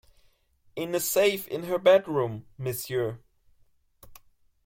In 0.75 0.95
a 0.95 0.99
safe 0.99 1.47
in 1.47 1.65
her 1.65 1.77
bedroom, 1.77 2.47
monsieur. 2.57 3.19